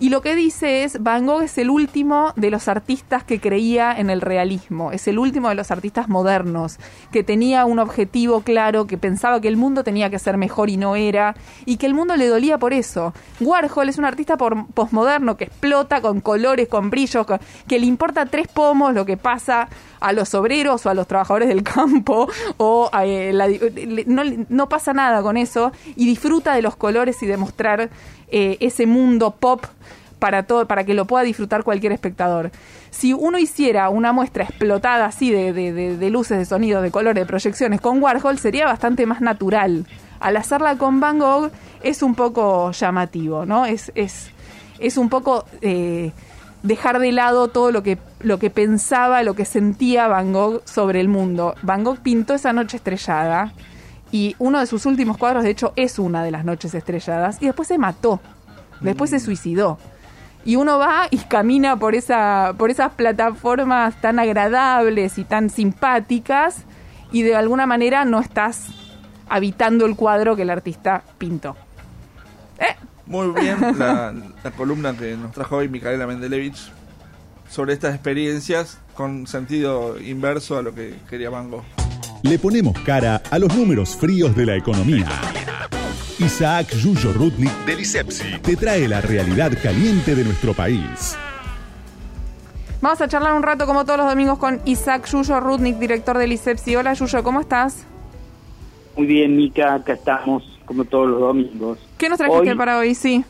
Y 0.00 0.08
lo 0.08 0.22
que 0.22 0.34
dice 0.34 0.84
es, 0.84 1.02
Van 1.02 1.26
Gogh 1.26 1.42
es 1.42 1.56
el 1.56 1.70
último 1.70 2.32
de 2.36 2.50
los 2.50 2.68
artistas 2.68 3.22
que 3.22 3.40
creía 3.40 3.92
en 3.92 4.10
el 4.10 4.20
realismo, 4.20 4.92
es 4.92 5.06
el 5.06 5.18
último 5.18 5.48
de 5.48 5.54
los 5.54 5.70
artistas 5.70 6.08
modernos, 6.08 6.78
que 7.12 7.22
tenía 7.22 7.64
un 7.64 7.78
objetivo 7.78 8.40
claro, 8.42 8.86
que 8.86 8.98
pensaba 8.98 9.40
que 9.40 9.48
el 9.48 9.56
mundo 9.56 9.84
tenía 9.84 10.10
que 10.10 10.18
ser 10.18 10.36
mejor 10.36 10.68
y 10.68 10.76
no 10.76 10.96
era, 10.96 11.36
y 11.64 11.76
que 11.76 11.86
el 11.86 11.94
mundo 11.94 12.16
le 12.16 12.26
dolía 12.26 12.58
por 12.58 12.72
eso. 12.72 13.14
Warhol 13.40 13.88
es 13.88 13.98
un 13.98 14.04
artista 14.04 14.36
posmoderno 14.36 15.36
que 15.36 15.44
explota 15.44 16.00
con 16.00 16.20
colores, 16.20 16.68
con 16.68 16.90
brillos, 16.90 17.26
que 17.68 17.78
le 17.78 17.86
importa 17.86 18.26
tres 18.26 18.48
pomos 18.48 18.94
lo 18.94 19.06
que 19.06 19.16
pasa 19.16 19.68
a 20.00 20.12
los 20.12 20.34
obreros 20.34 20.84
o 20.84 20.90
a 20.90 20.94
los 20.94 21.06
trabajadores 21.06 21.48
del 21.48 21.62
campo, 21.62 22.28
o 22.56 22.90
a, 22.92 23.06
eh, 23.06 23.32
la 23.32 23.48
no, 24.06 24.22
no 24.48 24.68
pasa 24.68 24.92
nada 24.92 25.22
con 25.22 25.36
eso, 25.36 25.72
y 25.96 26.04
disfruta 26.04 26.54
de 26.54 26.62
los 26.62 26.76
colores 26.76 27.22
y 27.22 27.26
de 27.26 27.36
mostrar 27.36 27.90
eh, 28.36 28.56
ese 28.58 28.84
mundo 28.86 29.30
pop 29.38 29.64
para 30.18 30.42
todo, 30.42 30.66
para 30.66 30.82
que 30.84 30.94
lo 30.94 31.04
pueda 31.04 31.22
disfrutar 31.24 31.62
cualquier 31.62 31.92
espectador. 31.92 32.50
Si 32.90 33.12
uno 33.12 33.38
hiciera 33.38 33.88
una 33.90 34.12
muestra 34.12 34.44
explotada 34.44 35.04
así 35.06 35.30
de, 35.30 35.52
de- 35.52 35.72
de- 35.72 35.96
de 35.96 36.10
luces, 36.10 36.38
de 36.38 36.44
sonidos, 36.44 36.82
de 36.82 36.90
colores, 36.90 37.22
de 37.22 37.26
proyecciones 37.26 37.80
con 37.80 38.02
Warhol, 38.02 38.38
sería 38.38 38.66
bastante 38.66 39.06
más 39.06 39.20
natural. 39.20 39.86
Al 40.20 40.36
hacerla 40.36 40.76
con 40.78 40.98
Van 41.00 41.18
Gogh 41.18 41.50
es 41.82 42.02
un 42.02 42.14
poco 42.14 42.70
llamativo, 42.72 43.44
¿no? 43.46 43.66
Es, 43.66 43.92
es, 43.94 44.30
es 44.78 44.96
un 44.96 45.08
poco 45.10 45.44
eh, 45.60 46.12
dejar 46.62 46.98
de 47.00 47.12
lado 47.12 47.48
todo 47.48 47.70
lo 47.70 47.82
que, 47.82 47.98
lo 48.20 48.38
que 48.38 48.48
pensaba, 48.48 49.22
lo 49.22 49.34
que 49.34 49.44
sentía 49.44 50.08
Van 50.08 50.32
Gogh 50.32 50.62
sobre 50.64 51.00
el 51.00 51.08
mundo. 51.08 51.54
Van 51.62 51.84
Gogh 51.84 51.98
pintó 51.98 52.32
esa 52.34 52.52
noche 52.54 52.78
estrellada 52.78 53.52
y 54.14 54.36
uno 54.38 54.60
de 54.60 54.66
sus 54.66 54.86
últimos 54.86 55.18
cuadros, 55.18 55.42
de 55.42 55.50
hecho, 55.50 55.72
es 55.74 55.98
una 55.98 56.22
de 56.22 56.30
las 56.30 56.44
noches 56.44 56.72
estrelladas 56.72 57.42
y 57.42 57.46
después 57.46 57.66
se 57.66 57.78
mató, 57.78 58.20
después 58.80 59.10
se 59.10 59.18
suicidó. 59.18 59.76
Y 60.44 60.54
uno 60.54 60.78
va 60.78 61.08
y 61.10 61.18
camina 61.18 61.76
por, 61.76 61.96
esa, 61.96 62.54
por 62.56 62.70
esas 62.70 62.92
plataformas 62.92 64.00
tan 64.00 64.20
agradables 64.20 65.18
y 65.18 65.24
tan 65.24 65.50
simpáticas 65.50 66.62
y 67.10 67.22
de 67.22 67.34
alguna 67.34 67.66
manera 67.66 68.04
no 68.04 68.20
estás 68.20 68.68
habitando 69.28 69.84
el 69.84 69.96
cuadro 69.96 70.36
que 70.36 70.42
el 70.42 70.50
artista 70.50 71.02
pintó. 71.18 71.56
¿Eh? 72.60 72.76
Muy 73.06 73.30
bien 73.40 73.56
la, 73.80 74.14
la 74.44 74.50
columna 74.52 74.96
que 74.96 75.16
nos 75.16 75.32
trajo 75.32 75.56
hoy 75.56 75.68
Micaela 75.68 76.06
Mendelevich 76.06 76.70
sobre 77.50 77.72
estas 77.72 77.96
experiencias 77.96 78.78
con 78.94 79.26
sentido 79.26 79.98
inverso 79.98 80.56
a 80.56 80.62
lo 80.62 80.72
que 80.72 80.94
quería 81.10 81.30
Van 81.30 81.50
Gogh. 81.50 81.83
Le 82.24 82.38
ponemos 82.38 82.72
cara 82.80 83.20
a 83.30 83.38
los 83.38 83.54
números 83.54 83.94
fríos 83.96 84.34
de 84.34 84.46
la 84.46 84.56
economía. 84.56 85.06
Isaac 86.18 86.74
Yuyo 86.74 87.12
Rudnik 87.12 87.52
Del 87.66 87.80
ISEPSI. 87.80 88.38
te 88.40 88.56
trae 88.56 88.88
la 88.88 89.00
realidad 89.02 89.52
caliente 89.62 90.14
de 90.14 90.24
nuestro 90.24 90.54
país. 90.54 91.18
Vamos 92.80 93.00
a 93.02 93.08
charlar 93.08 93.34
un 93.34 93.42
rato 93.42 93.66
como 93.66 93.84
todos 93.84 93.98
los 93.98 94.08
domingos 94.08 94.38
con 94.38 94.58
Isaac 94.64 95.06
Yuyo 95.06 95.38
Rudnik, 95.40 95.76
director 95.78 96.16
del 96.16 96.32
ISEPSI. 96.32 96.76
Hola 96.76 96.94
Yuyo, 96.94 97.22
¿cómo 97.22 97.40
estás? 97.40 97.84
Muy 98.96 99.06
bien, 99.06 99.36
Mica, 99.36 99.74
acá 99.74 99.92
estamos 99.92 100.44
como 100.64 100.84
todos 100.86 101.08
los 101.10 101.20
domingos. 101.20 101.78
¿Qué 101.98 102.08
nos 102.08 102.16
trajiste 102.18 102.50
Hoy- 102.52 102.56
para 102.56 102.78
hoy? 102.78 102.94
Sí. 102.94 103.22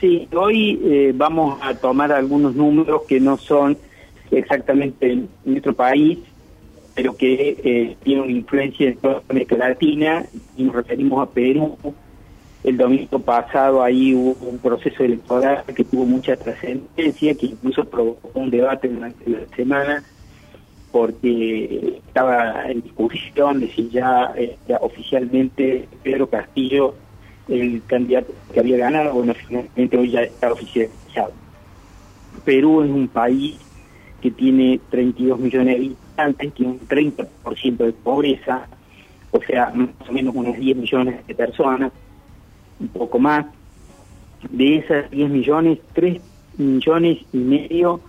Sí, 0.00 0.26
hoy 0.34 0.80
eh, 0.84 1.12
vamos 1.14 1.58
a 1.60 1.74
tomar 1.74 2.12
algunos 2.12 2.54
números 2.54 3.02
que 3.08 3.20
no 3.20 3.36
son 3.36 3.76
exactamente 4.30 5.12
en 5.12 5.28
nuestro 5.44 5.74
país, 5.74 6.18
pero 6.98 7.16
que 7.16 7.56
eh, 7.62 7.96
tienen 8.02 8.24
una 8.24 8.32
influencia 8.32 8.88
en 8.88 8.96
toda 8.96 9.22
América 9.28 9.56
Latina 9.56 10.26
y 10.56 10.64
nos 10.64 10.74
referimos 10.74 11.22
a 11.22 11.30
Perú. 11.30 11.78
El 12.64 12.76
domingo 12.76 13.20
pasado 13.20 13.84
ahí 13.84 14.16
hubo 14.16 14.48
un 14.48 14.58
proceso 14.58 15.04
electoral 15.04 15.62
que 15.76 15.84
tuvo 15.84 16.04
mucha 16.04 16.34
trascendencia, 16.34 17.36
que 17.36 17.46
incluso 17.46 17.84
provocó 17.84 18.32
un 18.34 18.50
debate 18.50 18.88
durante 18.88 19.30
la 19.30 19.46
semana 19.54 20.02
porque 20.90 22.00
estaba 22.04 22.68
en 22.68 22.82
discusión 22.82 23.60
de 23.60 23.68
si 23.68 23.90
ya, 23.90 24.32
eh, 24.36 24.56
oficialmente 24.80 25.86
Pedro 26.02 26.28
Castillo 26.28 26.96
el 27.46 27.80
candidato 27.86 28.32
que 28.52 28.58
había 28.58 28.76
ganado, 28.76 29.12
bueno, 29.12 29.34
finalmente 29.34 29.96
hoy 29.96 30.10
ya 30.10 30.22
está 30.22 30.52
oficializado. 30.52 31.30
Perú 32.44 32.82
es 32.82 32.90
un 32.90 33.06
país 33.06 33.56
que 34.20 34.32
tiene 34.32 34.80
32 34.90 35.38
millones 35.38 35.78
de 35.78 36.07
habitantes, 36.18 36.54
tiene 36.54 36.72
un 36.72 36.80
30% 36.80 37.76
de 37.76 37.92
pobreza, 37.92 38.66
o 39.30 39.40
sea, 39.42 39.70
más 39.74 40.08
o 40.08 40.12
menos 40.12 40.34
unos 40.34 40.56
10 40.56 40.76
millones 40.76 41.26
de 41.26 41.34
personas, 41.34 41.92
un 42.80 42.88
poco 42.88 43.18
más. 43.18 43.46
De 44.50 44.76
esas 44.76 45.10
10 45.10 45.30
millones, 45.30 45.78
3 45.94 46.20
millones 46.58 47.18
y 47.32 47.38
medio 47.38 48.00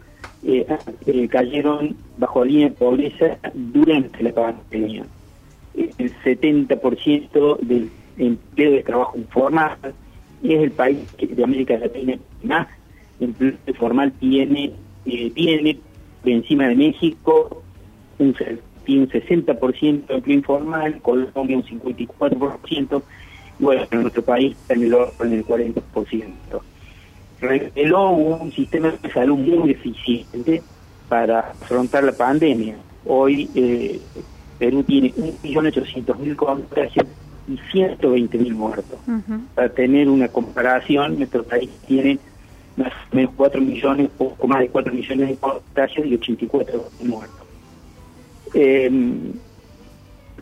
eh, 0.43 0.65
eh, 1.05 1.27
cayeron 1.27 1.95
bajo 2.17 2.45
la 2.45 2.51
línea 2.51 2.69
de 2.69 2.75
pobreza 2.75 3.37
durante 3.53 4.23
la 4.23 4.31
pandemia. 4.31 5.05
El 5.75 6.13
70% 6.23 7.59
del 7.61 7.89
empleo 8.17 8.71
de 8.71 8.83
trabajo 8.83 9.17
informal 9.17 9.77
es 10.43 10.61
el 10.61 10.71
país 10.71 10.99
de 11.17 11.43
América 11.43 11.77
Latina 11.77 12.17
más 12.43 12.67
empleo 13.19 13.53
formal 13.77 14.11
tiene, 14.13 14.71
eh, 15.05 15.31
tiene 15.31 15.77
encima 16.25 16.67
de 16.67 16.75
México, 16.75 17.63
un, 18.19 18.35
tiene 18.85 19.01
un 19.03 19.09
60% 19.09 20.07
de 20.07 20.15
empleo 20.15 20.37
informal, 20.37 21.01
Colombia 21.01 21.57
un 21.57 21.63
54%, 21.63 23.01
bueno, 23.59 23.87
en 23.91 24.01
nuestro 24.01 24.23
país 24.23 24.55
está 24.55 24.73
en 24.73 24.83
el 24.83 24.93
orden 24.93 25.31
del 25.31 25.45
40%. 25.45 25.81
Reveló 27.41 28.09
un 28.11 28.51
sistema 28.51 28.91
de 29.01 29.11
salud 29.11 29.37
muy 29.37 29.71
eficiente 29.71 30.61
para 31.07 31.39
afrontar 31.39 32.03
la 32.03 32.11
pandemia. 32.11 32.75
Hoy 33.05 33.49
eh, 33.55 33.99
Perú 34.57 34.83
tiene 34.83 35.13
1.800.000 35.13 36.35
contagios 36.35 37.05
y 37.47 37.57
120.000 37.75 38.53
muertos. 38.53 38.99
Para 39.55 39.69
tener 39.69 40.09
una 40.09 40.27
comparación, 40.27 41.17
nuestro 41.17 41.43
país 41.43 41.69
tiene 41.87 42.19
más 42.77 42.91
o 43.11 43.15
menos 43.15 43.33
4 43.35 43.61
millones, 43.61 44.09
poco 44.17 44.47
más 44.47 44.59
de 44.59 44.69
4 44.69 44.93
millones 44.93 45.29
de 45.29 45.35
contagios 45.37 46.07
y 46.07 46.13
84 46.15 46.89
muertos. 47.03 47.48
Eh, 48.53 48.89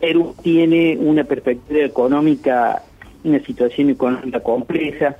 Perú 0.00 0.34
tiene 0.42 0.96
una 0.96 1.24
perspectiva 1.24 1.84
económica, 1.84 2.82
una 3.24 3.40
situación 3.40 3.90
económica 3.90 4.40
compleja. 4.40 5.16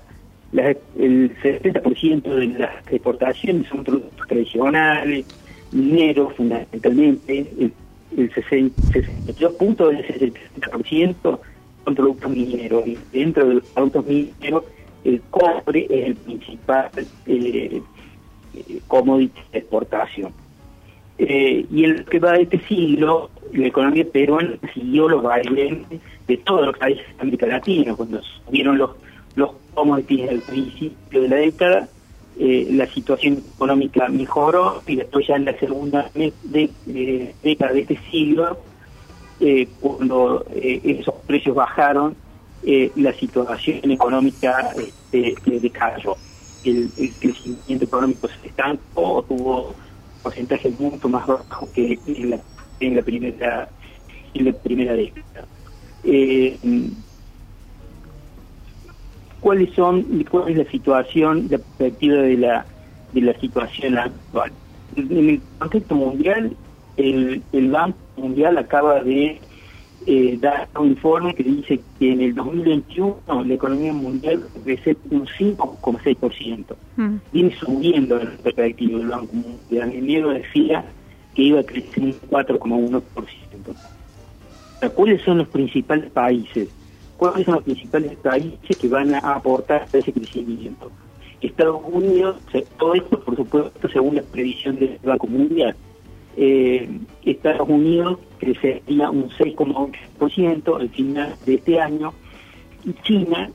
el 0.53 1.37
70% 1.43 2.23
de 2.23 2.47
las 2.59 2.71
exportaciones 2.91 3.67
son 3.69 3.85
productos 3.85 4.27
tradicionales, 4.27 5.27
dinero 5.73 6.31
fundamentalmente, 6.31 7.47
el, 7.59 7.73
el 8.17 8.33
62 8.33 9.53
puntos 9.55 9.91
del 9.91 10.07
60% 10.07 11.39
son 11.85 11.95
productos 11.95 12.31
mineros 12.31 12.87
y 12.87 12.99
dentro 13.13 13.49
de 13.49 13.55
los 13.55 13.65
productos 13.65 14.07
mineros 14.07 14.65
el 15.05 15.23
cobre 15.31 15.87
es 15.91 16.07
el 16.09 16.17
principal 16.17 16.91
eh, 17.27 17.83
commodity 18.87 19.41
de 19.53 19.59
exportación. 19.59 20.33
Eh, 21.19 21.67
y 21.69 21.85
en 21.85 21.99
lo 21.99 22.05
que 22.05 22.21
va 22.21 22.33
de 22.33 22.43
este 22.43 22.61
siglo, 22.69 23.31
la 23.53 23.67
economía 23.67 24.05
peruana 24.11 24.57
siguió 24.73 25.09
los 25.09 25.23
bailes 25.23 25.79
de 26.29 26.37
todos 26.39 26.67
los 26.67 26.79
países 26.79 27.05
de 27.07 27.23
América 27.23 27.47
Latina, 27.47 27.95
cuando 27.97 28.21
subieron 28.23 28.79
los, 28.79 28.91
los 29.35 29.51
commodities 29.75 30.31
al 30.31 30.41
principio 30.41 31.23
de 31.23 31.29
la 31.29 31.37
década, 31.37 31.89
eh, 32.39 32.69
la 32.71 32.87
situación 32.87 33.43
económica 33.57 34.09
mejoró 34.09 34.81
y 34.87 34.95
después 34.95 35.27
ya 35.27 35.35
en 35.35 35.47
la 35.47 35.59
segunda 35.59 36.09
de, 36.15 37.35
década 37.43 37.73
de 37.73 37.81
este 37.81 37.99
siglo, 38.13 38.57
eh, 39.41 39.67
cuando 39.81 40.47
esos 40.55 41.15
precios 41.27 41.57
bajaron, 41.57 42.15
la 42.97 43.13
situación 43.15 43.91
económica 43.91 44.71
este, 44.77 45.35
decayó. 45.59 46.17
El, 46.65 46.91
el 46.99 47.13
crecimiento 47.15 47.85
económico 47.85 48.29
se 48.29 48.49
estancó, 48.49 49.25
tuvo 49.29 49.75
porcentaje 50.29 50.71
mucho 50.79 51.09
más 51.09 51.27
bajo 51.27 51.69
que 51.73 51.99
en 52.07 52.31
la, 52.31 52.41
en 52.81 52.97
la 52.97 53.03
primera 53.03 53.69
en 54.35 54.45
la 54.45 54.53
primera 54.53 54.93
década. 54.93 55.47
Eh, 56.05 56.59
¿Cuáles 59.41 59.75
son 59.75 60.05
cuál 60.31 60.51
es 60.51 60.59
la 60.59 60.71
situación, 60.71 61.49
la 61.51 61.57
perspectiva 61.59 62.17
de 62.17 62.37
la 62.37 62.67
de 63.15 63.21
la 63.23 63.41
situación 63.41 63.97
actual? 63.97 64.53
En 64.97 65.31
el 65.31 65.41
contexto 65.59 65.95
mundial, 65.95 66.55
el, 66.99 67.43
el 67.53 67.71
Banco 67.71 67.99
Mundial 68.17 68.59
acaba 68.59 69.03
de 69.03 69.41
eh, 70.11 70.39
da 70.41 70.67
un 70.81 70.89
informe 70.89 71.35
que 71.35 71.43
dice 71.43 71.81
que 71.99 72.13
en 72.13 72.23
el 72.23 72.35
2021 72.35 73.19
la 73.45 73.55
economía 73.55 73.93
mundial 73.93 74.43
crece 74.65 74.97
un 75.11 75.27
5,6%. 75.27 76.65
Mm. 76.97 77.17
Viene 77.31 77.55
subiendo 77.57 78.19
en 78.19 78.25
la 78.25 78.37
perspectiva 78.39 78.99
del 78.99 79.09
Banco 79.09 79.35
Mundial. 79.35 79.93
Enero 79.93 80.31
decía 80.31 80.83
que 81.35 81.43
iba 81.43 81.61
a 81.61 81.63
crecer 81.63 82.05
un 82.05 82.15
4,1%. 82.31 83.03
¿Cuáles 84.95 85.21
son 85.23 85.39
los 85.39 85.49
principales 85.49 86.11
países? 86.11 86.71
¿Cuáles 87.19 87.45
son 87.45 87.57
los 87.57 87.65
principales 87.65 88.17
países 88.17 88.79
que 88.79 88.89
van 88.89 89.15
a 89.15 89.19
aportar 89.19 89.89
a 89.93 89.99
ese 89.99 90.11
crecimiento? 90.11 90.91
Estados 91.43 91.83
Unidos, 91.85 92.37
todo 92.79 92.95
esto 92.95 93.21
por 93.21 93.37
supuesto 93.37 93.89
según 93.91 94.17
la 94.17 94.23
previsión 94.23 94.77
del 94.77 94.99
Banco 95.03 95.27
Mundial 95.27 95.77
eh, 96.41 96.89
Estados 97.25 97.69
Unidos 97.69 98.21
crecería 98.39 99.11
un 99.11 99.29
6,8% 99.31 100.81
al 100.81 100.89
final 100.91 101.35
de 101.45 101.55
este 101.55 101.81
año 101.81 102.15
y 102.85 102.93
China, 103.03 103.51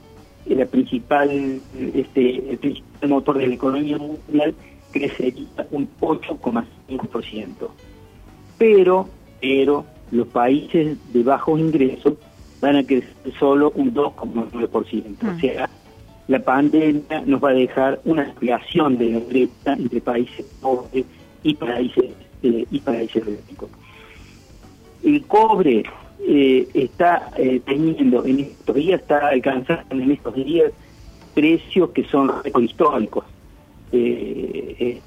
la 0.45 0.65
principal, 0.65 1.61
este, 1.93 2.51
el 2.51 2.57
principal 2.57 3.09
motor 3.09 3.37
de 3.37 3.47
la 3.47 3.53
economía 3.55 3.97
mundial, 3.97 4.53
crecería 4.91 5.47
un 5.71 5.87
8,5%. 6.01 7.69
Pero, 8.57 9.07
pero 9.39 9.85
los 10.11 10.27
países 10.27 10.97
de 11.13 11.23
bajos 11.23 11.61
ingresos 11.61 12.15
van 12.59 12.75
a 12.75 12.83
crecer 12.83 13.13
solo 13.39 13.71
un 13.75 13.93
2,9%. 13.93 15.23
O 15.23 15.27
ah. 15.27 15.37
sea, 15.39 15.69
la 16.27 16.39
pandemia 16.39 17.23
nos 17.25 17.41
va 17.41 17.51
a 17.51 17.53
dejar 17.53 18.01
una 18.03 18.23
ampliación 18.23 18.97
de 18.97 19.11
la 19.11 19.19
brecha 19.19 19.73
entre 19.73 20.01
países 20.01 20.45
pobres 20.61 21.05
y 21.43 21.53
países 21.55 22.11
eh, 22.43 22.65
y 22.69 22.79
paraísos 22.79 23.23
El 25.03 25.21
cobre 25.23 25.83
eh, 26.27 26.67
está 26.73 27.31
eh, 27.37 27.61
teniendo 27.65 28.25
en 28.25 28.41
estos 28.41 28.75
días, 28.75 29.01
está 29.01 29.29
alcanzando 29.29 29.95
en 29.95 30.11
estos 30.11 30.35
días 30.35 30.71
precios 31.33 31.89
que 31.91 32.03
son 32.03 32.31
históricos, 32.61 33.25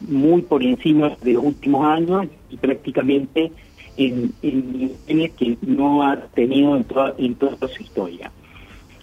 muy 0.00 0.42
por 0.42 0.62
encima 0.62 1.16
de 1.22 1.32
los 1.34 1.44
últimos 1.44 1.84
años 1.84 2.26
y 2.50 2.56
prácticamente 2.56 3.52
en, 3.96 4.32
niveles 4.42 5.32
que 5.32 5.58
no 5.62 6.02
ha 6.02 6.16
tenido 6.16 6.76
en 6.76 6.84
toda, 6.84 7.14
en 7.18 7.34
toda 7.34 7.68
su 7.68 7.82
historia. 7.82 8.30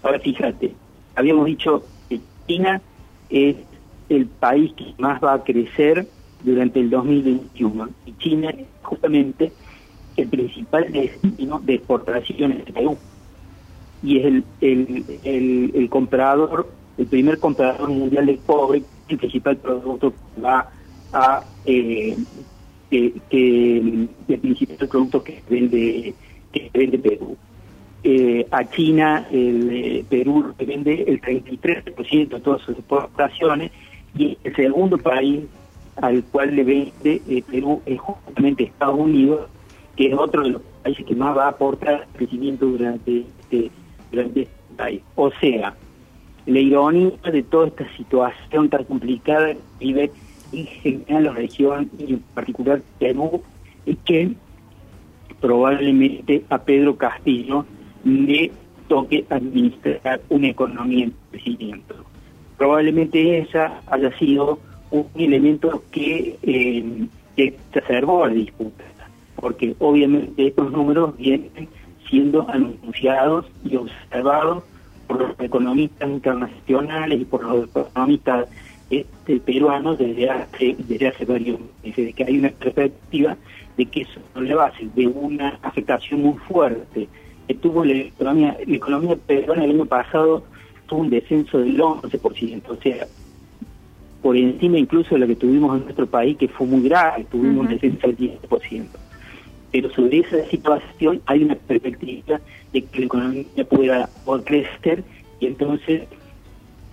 Ahora 0.02 0.20
fíjate, 0.20 0.74
habíamos 1.16 1.46
dicho 1.46 1.84
que 2.10 2.20
China 2.48 2.82
es 3.30 3.58
el 4.10 4.26
país 4.26 4.74
que 4.74 4.94
más 4.98 5.22
va 5.24 5.34
a 5.34 5.44
crecer 5.44 6.08
durante 6.44 6.80
el 6.80 6.90
2021. 6.90 7.90
China 8.24 8.50
es 8.50 8.66
justamente 8.82 9.52
el 10.16 10.28
principal 10.28 10.92
destino 10.92 11.60
de 11.60 11.76
exportaciones 11.76 12.66
de 12.66 12.74
Perú. 12.74 12.98
Y 14.02 14.20
es 14.20 14.26
el, 14.26 14.44
el, 15.24 15.72
el, 15.74 15.90
comprador, 15.90 16.70
el 16.98 17.08
primer 17.08 17.40
comprador 17.40 17.90
mundial 17.90 18.26
de 18.26 18.38
cobre, 18.46 18.84
el 19.10 19.18
principal 19.18 19.58
producto 19.58 20.12
que 20.12 20.42
va 20.42 20.70
a... 21.12 21.44
Eh, 21.66 22.18
que, 22.90 24.08
el 24.28 24.40
principal 24.40 24.88
producto 24.88 25.24
que 25.24 25.42
vende 25.50 26.14
que 26.52 26.70
vende 26.72 27.00
Perú. 27.00 27.36
Eh, 28.04 28.46
a 28.52 28.70
China, 28.70 29.28
el 29.32 29.70
eh, 29.72 30.06
Perú 30.08 30.54
vende 30.60 31.04
el 31.08 31.20
33% 31.20 32.28
de 32.30 32.40
todas 32.40 32.62
sus 32.62 32.78
exportaciones 32.78 33.72
y 34.16 34.38
el 34.44 34.56
segundo 34.56 34.98
país 34.98 35.46
al 35.98 36.24
cual 36.26 36.56
le 36.56 36.64
vende 36.64 37.22
eh, 37.28 37.44
Perú 37.50 37.82
es 37.86 38.00
justamente 38.00 38.64
Estados 38.64 39.00
Unidos, 39.00 39.50
que 39.96 40.08
es 40.08 40.14
otro 40.14 40.44
de 40.44 40.50
los 40.50 40.62
países 40.82 41.06
que 41.06 41.16
más 41.16 41.38
va 41.38 41.46
a 41.46 41.50
aportar 41.50 42.08
crecimiento 42.14 42.66
durante 42.66 43.20
este, 43.20 43.72
durante 44.12 44.42
este 44.42 44.76
país. 44.76 45.02
O 45.16 45.32
sea, 45.40 45.76
la 46.46 46.60
ironía 46.60 47.12
de 47.32 47.44
toda 47.44 47.68
esta 47.68 47.86
situación 47.96 48.70
tan 48.70 48.84
complicada 48.86 49.54
que 49.54 49.60
vive 49.80 50.12
en 50.52 50.66
general 50.66 51.24
la 51.24 51.32
región 51.32 51.90
y 51.98 52.14
en 52.14 52.20
particular 52.34 52.82
Perú 53.00 53.42
es 53.86 53.98
que 54.06 54.34
probablemente 55.40 56.44
a 56.50 56.58
Pedro 56.58 56.96
Castillo 56.98 57.66
le 58.04 58.52
toque 58.88 59.26
administrar 59.30 60.22
una 60.30 60.48
economía 60.48 61.06
en 61.06 61.14
crecimiento. 61.32 61.96
Probablemente 62.58 63.40
esa 63.40 63.82
haya 63.88 64.16
sido 64.18 64.60
un 64.94 65.08
elemento 65.16 65.84
que, 65.92 66.38
eh, 66.44 67.08
que 67.36 67.44
exacerbó 67.46 68.28
la 68.28 68.34
disputa, 68.34 68.84
porque 69.36 69.76
obviamente 69.80 70.48
estos 70.48 70.72
números 70.72 71.18
vienen 71.18 71.68
siendo 72.08 72.48
anunciados 72.48 73.48
y 73.66 73.76
observados 73.76 74.64
por 75.08 75.20
los 75.20 75.40
economistas 75.40 76.10
internacionales 76.10 77.22
y 77.22 77.26
por 77.26 77.44
los 77.44 77.70
economistas 77.70 78.48
este, 78.92 79.40
peruanos 79.40 79.98
desde 79.98 80.30
hace, 80.30 80.76
desde 80.78 81.08
hace 81.08 81.26
varios 81.26 81.60
meses, 81.84 82.06
de 82.06 82.14
que 82.14 82.24
hay 82.24 82.38
una 82.38 82.50
perspectiva 82.50 83.36
de 83.76 83.86
que 83.88 84.02
eso 84.02 84.20
no 84.36 84.42
le 84.42 84.54
va 84.54 84.68
a 84.68 84.78
ser 84.78 84.88
de 84.92 85.08
una 85.08 85.58
afectación 85.64 86.22
muy 86.22 86.38
fuerte. 86.38 87.08
Que 87.48 87.56
tuvo 87.56 87.84
la 87.84 87.94
economía, 87.94 88.56
la 88.66 88.76
economía 88.76 89.16
peruana 89.16 89.66
el 89.66 89.72
año 89.72 89.86
pasado 89.86 90.44
tuvo 90.86 91.02
un 91.02 91.10
descenso 91.10 91.58
del 91.58 91.80
11%, 91.80 92.62
o 92.70 92.76
sea, 92.76 93.08
por 94.24 94.38
encima 94.38 94.80
incluso 94.80 95.16
de 95.16 95.20
lo 95.20 95.28
que 95.28 95.36
tuvimos 95.36 95.78
en 95.78 95.84
nuestro 95.84 96.08
país, 96.08 96.38
que 96.38 96.48
fue 96.48 96.66
muy 96.66 96.88
grave, 96.88 97.26
tuvimos 97.30 97.66
un 97.66 97.72
descenso 97.72 98.08
del 98.08 98.18
10%. 98.18 98.86
Pero 99.72 99.90
sobre 99.92 100.20
esa 100.20 100.50
situación 100.50 101.22
hay 101.26 101.44
una 101.44 101.56
perspectiva 101.56 102.40
de 102.72 102.82
que 102.84 103.00
la 103.00 103.06
economía 103.06 103.46
pueda 103.70 104.10
crecer 104.46 105.04
y 105.42 105.48
entonces 105.48 106.04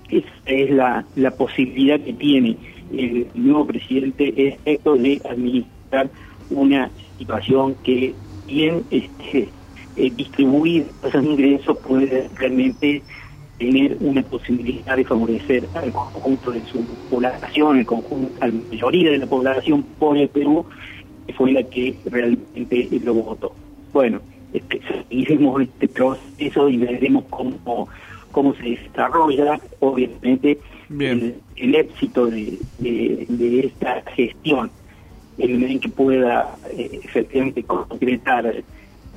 esa 0.08 0.28
es 0.46 0.70
la, 0.70 1.04
la 1.14 1.30
posibilidad 1.30 2.00
que 2.00 2.12
tiene 2.14 2.56
el 2.92 3.28
nuevo 3.34 3.66
presidente 3.66 4.58
esto 4.64 4.96
de 4.96 5.22
administrar 5.30 6.10
una 6.50 6.90
situación 7.16 7.76
que 7.84 8.12
bien 8.49 8.82
este, 8.90 9.49
eh, 9.96 10.10
distribuir 10.16 10.87
esos 11.06 11.25
ingresos 11.25 11.78
puede 11.78 12.28
realmente 12.37 13.02
tener 13.61 13.99
una 14.00 14.23
posibilidad 14.23 14.97
de 14.97 15.05
favorecer 15.05 15.69
al 15.75 15.93
conjunto 15.93 16.50
de 16.50 16.62
su 16.64 16.83
población, 17.11 17.79
el 17.79 17.87
conjunto, 17.87 18.33
a 18.40 18.47
la 18.47 18.55
mayoría 18.71 19.11
de 19.11 19.19
la 19.19 19.26
población 19.26 19.83
por 19.99 20.17
el 20.17 20.29
Perú, 20.31 20.64
que 21.26 21.35
fue 21.35 21.52
la 21.52 21.62
que 21.62 21.95
realmente 22.07 22.88
lo 23.05 23.14
votó. 23.14 23.52
Bueno, 23.93 24.21
este, 24.55 24.81
seguiremos 24.88 25.61
este 25.61 25.88
proceso 25.88 26.71
y 26.71 26.79
veremos 26.79 27.25
cómo 27.29 27.87
cómo 28.33 28.55
se 28.55 28.62
desarrolla, 28.62 29.61
obviamente, 29.81 30.59
el, 30.99 31.75
éxito 31.75 32.26
de, 32.26 32.59
de, 32.79 33.61
esta 33.67 34.02
gestión, 34.12 34.71
el 35.37 35.62
en 35.64 35.81
que 35.81 35.88
pueda 35.88 36.57
eh, 36.71 37.00
efectivamente 37.02 37.64
concretar 37.64 38.62